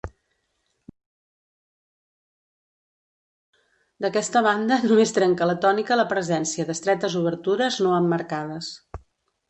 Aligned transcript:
D'aquesta 4.05 4.45
banda, 4.49 4.83
només 4.89 5.17
trenca 5.21 5.51
la 5.53 5.59
tònica 5.67 6.03
la 6.03 6.09
presència 6.15 6.69
d'estretes 6.71 7.21
obertures 7.25 7.83
no 7.87 7.97
emmarcades. 8.03 8.77